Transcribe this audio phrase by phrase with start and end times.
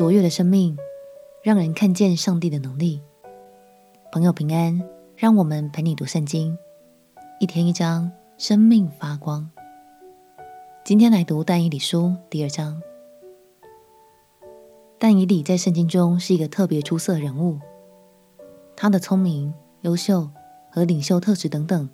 [0.00, 0.78] 卓越的生命，
[1.42, 3.02] 让人看见上帝的能力。
[4.10, 4.80] 朋友平安，
[5.14, 6.56] 让我们陪你读圣经，
[7.38, 9.50] 一天一章，生命发光。
[10.86, 12.80] 今天来读但以理书第二章。
[14.98, 17.58] 但以理在圣经中是一个特别出色的人物，
[18.74, 20.30] 他的聪明、优秀
[20.70, 21.90] 和领袖特质等等，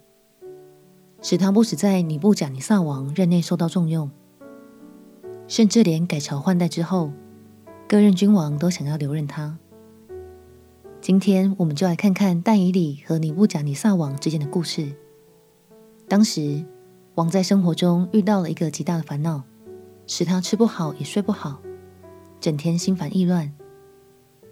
[1.20, 4.09] 使他不只在尼布甲尼撒王任内受到重用。
[5.48, 7.11] 甚至连改朝换代之后，
[7.89, 9.57] 各任君王都想要留任他。
[11.00, 14.93] 今天我们就来看看但以理和尼布甲尼撒王之间的故事。
[16.08, 16.64] 当时，
[17.14, 19.44] 王在生活中遇到了一个极大的烦恼，
[20.08, 21.61] 使他吃不好也睡不好，
[22.41, 23.54] 整天心烦意乱。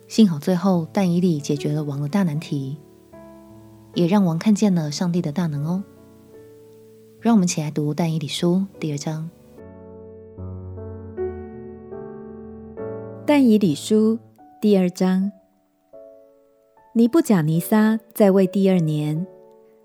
[0.07, 2.79] 幸好最后但以理解决了王的大难题，
[3.95, 5.83] 也让王看见了上帝的大能哦。
[7.21, 9.29] 让我们一起来读但以理书第二章。
[13.27, 14.19] 但以理书
[14.61, 15.33] 第二章，
[16.93, 19.27] 尼布甲尼撒在位第二年，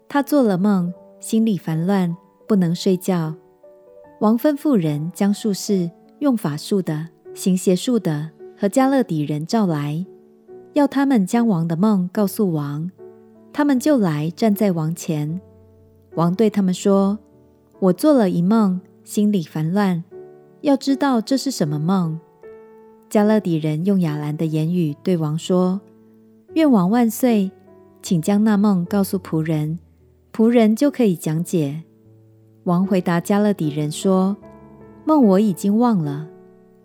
[0.10, 2.14] 他做了梦，心里烦乱，
[2.50, 3.34] 不能睡觉。
[4.20, 10.06] 王吩咐人将术士、用法术的、行邪术的和迦勒底人召来，
[10.74, 12.92] 要他们将王的梦告诉王。
[13.54, 15.40] 他们就来站在王前。
[16.16, 17.18] 王对他们说
[17.80, 20.04] ：“我做了一梦，心里烦乱，
[20.60, 22.20] 要知道这是什么梦。”
[23.10, 25.82] 迦勒底人用亚兰的言语对王说
[26.54, 27.52] ：“愿王万岁，
[28.04, 29.80] 请将那梦告诉仆人，
[30.32, 31.82] 仆人就可以讲解。”
[32.66, 34.38] 王回答迦勒底人说
[35.06, 36.28] ：“梦我已经忘了。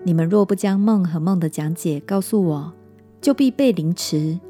[0.03, 2.73] 你们若不将梦和梦的讲解告诉我，
[3.21, 4.41] 就必被凌迟，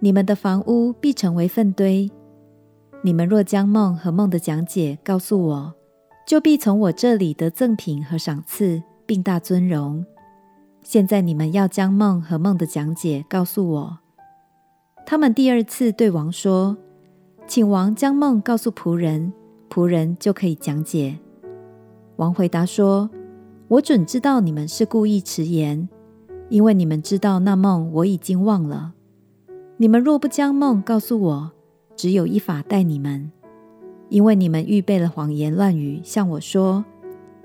[0.00, 2.10] 你们的房屋必成为粪堆。
[3.02, 5.74] 你们若将梦和梦的讲解告诉我，
[6.26, 10.04] 就必从我这里得赠品和赏赐，并大尊荣。”
[10.84, 13.98] 现在你们要将梦和梦的讲解告诉我。
[15.06, 16.76] 他们第二次对王说
[17.48, 19.32] ：“请王将梦告诉仆人，
[19.70, 21.18] 仆人就可以讲解。”
[22.16, 23.08] 王回答说
[23.68, 25.88] ：“我准知道你们是故意迟延，
[26.50, 28.92] 因为你们知道那梦我已经忘了。
[29.78, 31.52] 你们若不将梦告诉我，
[31.96, 33.32] 只有一法待你们，
[34.10, 36.84] 因为你们预备了谎言乱语向我说，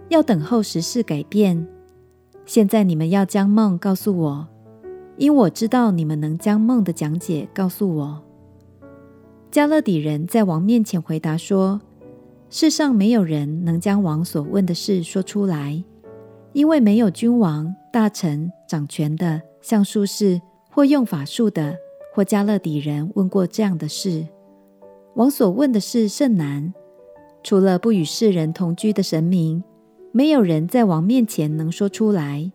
[0.09, 1.65] 要等候时势改变。”
[2.49, 4.47] 现在你们要将梦告诉我，
[5.17, 8.23] 因我知道你们能将梦的讲解告诉我。
[9.51, 11.79] 迦勒底人在王面前回答说
[12.49, 15.83] ：“世上没有人能将王所问的事说出来，
[16.53, 21.77] 因为没有君王、大臣、掌权的，像术士或用法术的，
[22.15, 24.25] 或迦勒底人问过这样的事。
[25.13, 26.73] 王所问的事甚难，
[27.43, 29.63] 除了不与世人同居的神明。”
[30.11, 32.51] 没有人在王面前能说出来，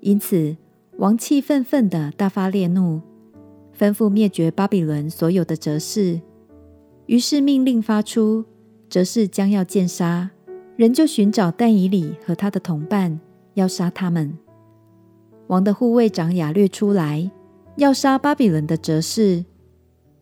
[0.00, 0.56] 因此
[0.96, 3.02] 王气愤愤的大发烈怒，
[3.78, 6.18] 吩咐灭绝巴比伦所有的哲士。
[7.04, 8.44] 于是命令发出，
[8.88, 10.30] 哲士将要见杀，
[10.76, 13.20] 人就寻找但以理和他的同伴，
[13.52, 14.36] 要杀他们。
[15.48, 17.30] 王的护卫长亚略出来，
[17.76, 19.44] 要杀巴比伦的哲士，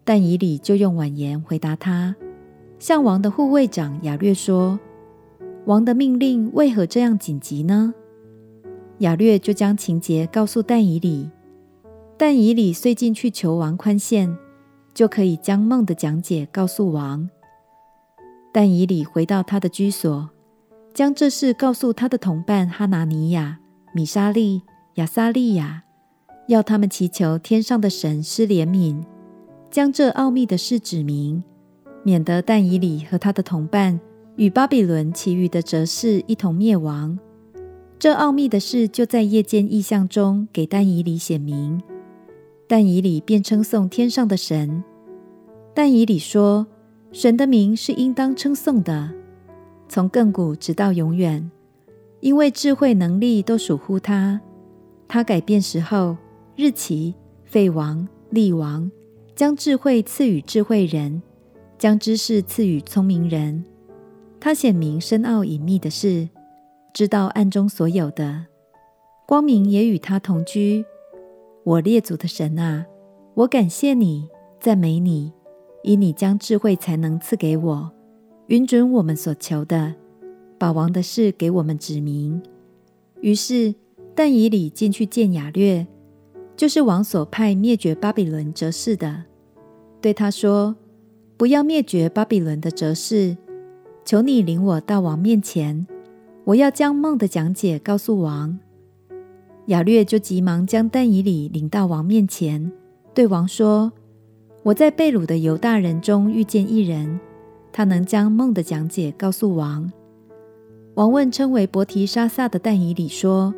[0.02, 2.16] 但以理就用婉言回答他，
[2.80, 4.80] 向王的护卫长亚略说。
[5.66, 7.94] 王的命令为何这样紧急呢？
[8.98, 11.30] 亚略就将情节告诉但以理。
[12.16, 14.36] 但以理遂进去求王宽限，
[14.94, 17.28] 就可以将梦的讲解告诉王。
[18.52, 20.30] 但以理回到他的居所，
[20.92, 23.58] 将这事告诉他的同伴哈拿尼亚、
[23.92, 24.62] 米沙利、
[24.94, 25.82] 亚撒利雅，
[26.46, 29.02] 要他们祈求天上的神施怜悯，
[29.70, 31.42] 将这奥秘的事指明，
[32.04, 33.98] 免得但以理和他的同伴。
[34.36, 37.18] 与巴比伦其余的哲士一同灭亡。
[37.98, 41.80] 这奥秘的事就在夜间异象中给但以理显明。
[42.66, 44.82] 但以理便称颂天上的神。
[45.74, 46.66] 但以理说
[47.12, 49.10] ：“神的名是应当称颂的，
[49.88, 51.50] 从亘古直到永远，
[52.20, 54.40] 因为智慧能力都属乎他。
[55.06, 56.16] 他改变时候、
[56.56, 57.14] 日期、
[57.44, 58.90] 废王、立王，
[59.36, 61.22] 将智慧赐予智慧人，
[61.78, 63.64] 将知识赐予聪明人。”
[64.44, 66.28] 他显明深奥隐秘的事，
[66.92, 68.44] 知道暗中所有的，
[69.26, 70.84] 光明也与他同居。
[71.64, 72.84] 我列祖的神啊，
[73.32, 74.28] 我感谢你，
[74.60, 75.32] 赞美你，
[75.82, 77.90] 因你将智慧才能赐给我，
[78.48, 79.94] 允准我们所求的，
[80.58, 82.42] 把王的事给我们指明。
[83.22, 83.74] 于是
[84.14, 85.86] 但以理进去见雅略，
[86.54, 89.24] 就是王所派灭绝巴比伦哲士的，
[90.02, 90.76] 对他说
[91.38, 93.38] ：“不要灭绝巴比伦的哲士。”
[94.04, 95.86] 求你领我到王面前，
[96.44, 98.58] 我要将梦的讲解告诉王。
[99.66, 102.70] 亚略就急忙将但以理领到王面前，
[103.14, 103.90] 对王说
[104.62, 107.18] ：“我在贝鲁的犹大人中遇见一人，
[107.72, 109.90] 他能将梦的讲解告诉王。”
[110.96, 113.54] 王问称为伯提沙撒的但以理说：“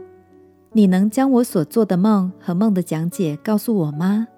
[0.72, 4.28] 你能将我所做的梦和梦的讲解告诉我吗？”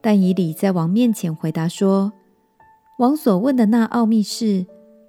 [0.00, 2.12] 但以理在王面前回答说
[3.00, 4.64] ：“王所问的那奥秘事、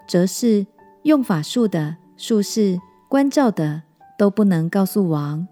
[0.09, 0.65] 哲士、
[1.03, 3.83] 用法术的、术士、关照的，
[4.17, 5.47] 都不能告诉王。”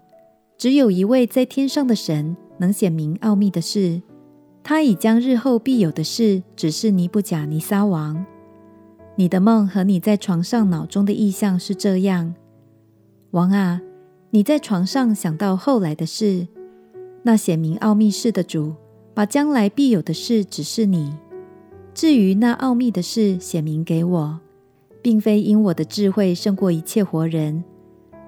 [0.58, 4.02] 只有一位在天上的神能显明奥秘的事，
[4.64, 8.26] 他已将日后必有的事指示尼布甲尼撒王。
[9.14, 12.34] 你的梦和你在床上脑中的意象是这样：
[13.30, 13.80] 王啊，
[14.30, 16.48] 你在床上想到后来的事，
[17.22, 18.74] 那显明奥秘事的主
[19.14, 21.16] 把将来必有的事指示你。
[21.94, 24.40] 至于那奥秘的事显明给我，
[25.02, 27.64] 并非因我的智慧胜过一切活人。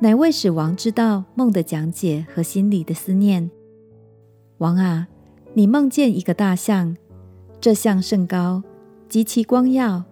[0.02, 3.50] 乃为使王知道梦的讲解和心里的思念。
[4.56, 5.08] 王啊，
[5.52, 6.96] 你梦见一个大象，
[7.60, 8.62] 这象甚高，
[9.10, 10.04] 极其光耀，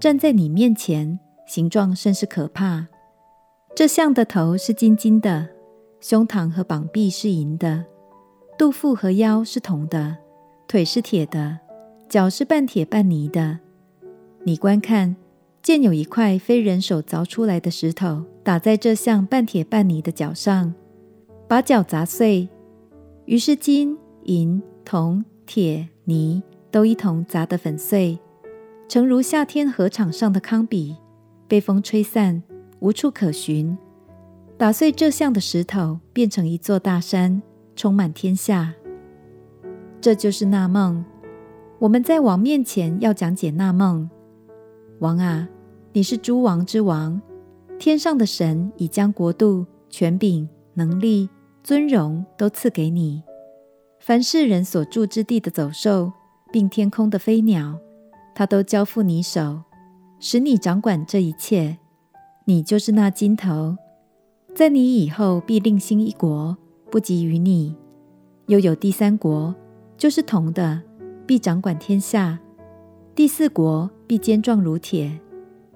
[0.00, 2.86] 站在你面前，形状甚是可怕。
[3.74, 5.48] 这象的头是金金的，
[6.00, 7.84] 胸膛和膀臂是银的，
[8.56, 10.16] 肚腹和腰是铜的，
[10.66, 11.58] 腿是铁的，
[12.08, 13.58] 脚是半铁半泥的。
[14.44, 15.16] 你观看。
[15.64, 20.74] 见有一块非人手凿出来的石头打在这像半铁半泥的脚上，
[21.48, 22.46] 把脚砸碎。
[23.24, 28.18] 于是金、银、铜、铁、泥都一同砸得粉碎，
[28.86, 30.94] 诚如夏天禾场上的糠秕，
[31.48, 32.42] 被风吹散，
[32.80, 33.74] 无处可寻。
[34.58, 37.40] 打碎这像的石头变成一座大山，
[37.74, 38.74] 充满天下。
[39.98, 41.02] 这就是那梦。
[41.78, 44.10] 我们在王面前要讲解那梦。
[44.98, 45.48] 王啊！
[45.96, 47.22] 你是诸王之王，
[47.78, 51.30] 天上的神已将国度、权柄、能力、
[51.62, 53.22] 尊荣都赐给你。
[54.00, 56.12] 凡世人所住之地的走兽，
[56.50, 57.78] 并天空的飞鸟，
[58.34, 59.62] 他都交付你手，
[60.18, 61.78] 使你掌管这一切。
[62.44, 63.76] 你就是那金头，
[64.52, 66.56] 在你以后必另兴一国，
[66.90, 67.76] 不及于你。
[68.48, 69.54] 又有第三国，
[69.96, 70.82] 就是铜的，
[71.24, 72.40] 必掌管天下。
[73.14, 75.20] 第四国必坚壮如铁。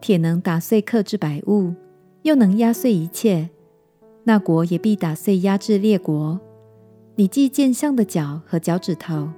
[0.01, 1.75] 铁能打碎克制百物，
[2.23, 3.51] 又能压碎一切。
[4.25, 6.39] 那国也必打碎压制列国。
[7.17, 9.29] 你既见象的脚和脚趾头，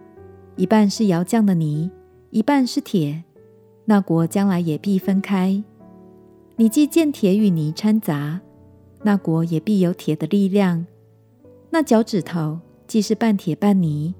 [0.56, 1.90] 一半是窑匠的泥，
[2.30, 3.24] 一半是铁。
[3.86, 5.62] 那国将来也必分开。
[6.56, 8.40] 你既见铁与泥掺杂，
[9.02, 10.86] 那国也必有铁的力量。
[11.70, 14.14] 那脚趾头既是半铁半泥，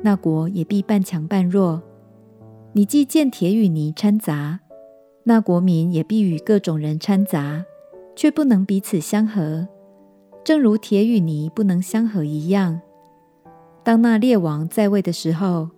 [0.00, 1.82] 那国也必半强半弱。
[2.72, 4.60] 你既见铁与泥掺杂。
[5.24, 7.64] 那国民也必与各种人掺杂，
[8.16, 9.68] 却不能彼此相合，
[10.42, 12.80] 正如铁与泥不能相合一样。
[13.84, 15.70] 当那列王在位的时候，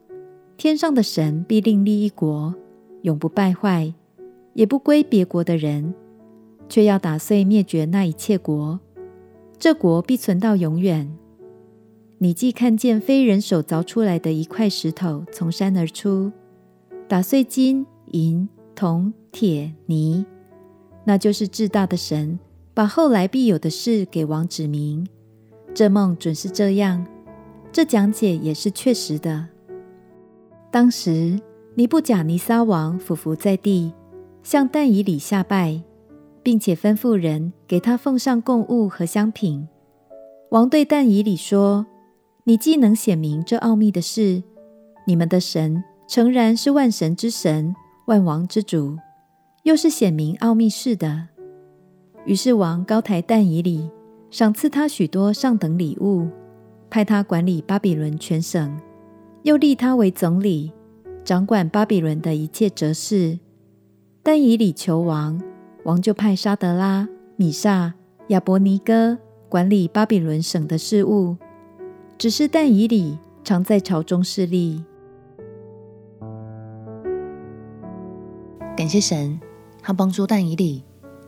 [0.56, 2.54] 天上的神必另立一国，
[3.02, 3.92] 永不败坏，
[4.54, 5.94] 也不归别国的人，
[6.68, 8.80] 却要打碎灭绝那一切国。
[9.58, 11.10] 这国必存到永远。
[12.18, 16.32] 你既看见非人手凿出来的一块石头从山而出，
[17.06, 19.12] 打碎金银铜。
[19.36, 20.24] 铁泥，
[21.02, 22.38] 那就是至大的神，
[22.72, 25.04] 把后来必有的事给王指明。
[25.74, 27.04] 这梦准是这样，
[27.72, 29.48] 这讲解也是确实的。
[30.70, 31.40] 当时
[31.74, 33.92] 尼布甲尼撒王俯伏在地，
[34.44, 35.82] 向但以理下拜，
[36.44, 39.66] 并且吩咐人给他奉上供物和香品。
[40.50, 41.86] 王对但以理说
[42.46, 44.44] ：“你既能显明这奥秘的事，
[45.08, 47.74] 你们的神诚然是万神之神，
[48.06, 48.98] 万王之主。”
[49.64, 51.28] 又是显明奥秘事的，
[52.26, 53.88] 于是王高抬但以理，
[54.30, 56.28] 赏赐他许多上等礼物，
[56.90, 58.78] 派他管理巴比伦全省，
[59.42, 60.70] 又立他为总理，
[61.24, 63.38] 掌管巴比伦的一切哲事。
[64.22, 65.40] 但以理求王，
[65.84, 67.94] 王就派沙德拉、米煞、
[68.28, 69.16] 亚伯尼哥
[69.48, 71.38] 管理巴比伦省的事务，
[72.18, 74.84] 只是但以理常在朝中侍立。
[78.84, 79.40] 感谢神。
[79.80, 80.84] 他帮助但以理，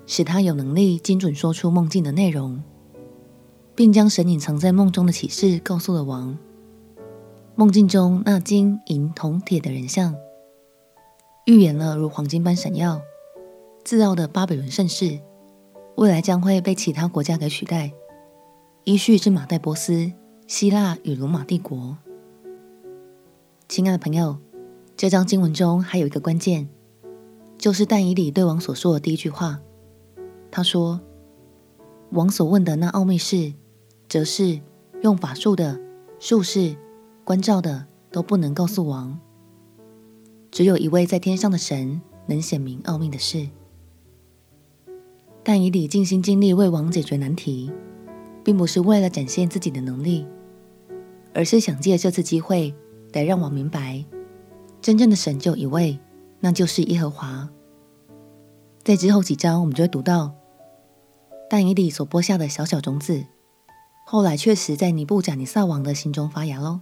[0.06, 2.62] 使他有能力精准说出梦境的内容，
[3.74, 6.36] 并将神隐藏在梦中的启示告诉了王。
[7.54, 10.14] 梦境中那金银铜铁的人像，
[11.46, 13.00] 预言了如黄金般闪耀、
[13.82, 15.18] 自傲的巴比伦盛世，
[15.94, 17.90] 未来将会被其他国家给取代，
[18.84, 20.12] 依序是马代波斯、
[20.46, 21.96] 希腊与罗马帝国。
[23.66, 24.36] 亲爱的朋友，
[24.94, 26.68] 这章经文中还有一个关键。
[27.58, 29.60] 就是但以理对王所说的第一句话，
[30.50, 31.00] 他说
[32.12, 33.52] ：“王所问的那奥秘事，
[34.08, 34.60] 则是
[35.02, 35.80] 用法术的、
[36.18, 36.76] 术士、
[37.24, 39.18] 关照的都不能告诉王。
[40.50, 43.48] 只有一位在天上的神能显明奥秘的事。
[45.42, 47.70] 但以理尽心尽力为王解决难题，
[48.42, 50.26] 并不是为了展现自己的能力，
[51.34, 52.74] 而是想借这次机会
[53.12, 54.04] 来让王明白，
[54.80, 55.98] 真正的神就一位，
[56.40, 57.48] 那就是耶和华。
[58.84, 60.34] 在之后几章，我们就会读到，
[61.50, 63.24] 但以理所播下的小小种子，
[64.06, 66.80] 后来确实在尼布甲尼撒王的心中发芽喽。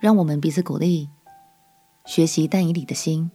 [0.00, 1.10] 让我们彼此鼓励。
[2.04, 3.30] 学习但以理的心，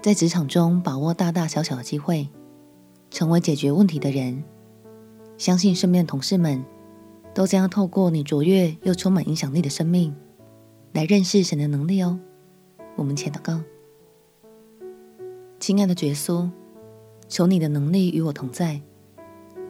[0.00, 2.30] 在职场中把握大大小小的机会，
[3.10, 4.42] 成为解决问题的人。
[5.36, 6.64] 相信身边的同事们
[7.34, 10.16] 都将要透过你卓越又充满影响力的生命，
[10.92, 12.18] 来认识神的能力哦。
[12.96, 13.60] 我们前祷告，
[15.58, 16.48] 亲爱的耶稣，
[17.28, 18.80] 求你的能力与我同在，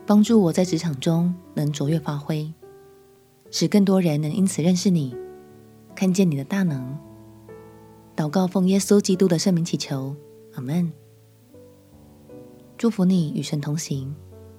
[0.07, 2.53] 帮助我在职场中能卓越发挥，
[3.51, 5.17] 使更多人能因此认识你，
[5.95, 6.99] 看见你的大能。
[8.17, 10.15] 祷告奉耶稣基督的圣名祈求，
[10.55, 10.93] 阿门。
[12.77, 14.15] 祝福你与神同行，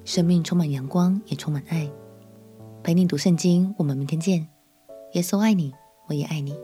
[0.05, 1.91] 生命充满阳光，也充满爱。
[2.82, 4.48] 陪你读圣经，我们明天见。
[5.13, 5.74] 耶稣爱你，
[6.08, 6.55] 我也爱你。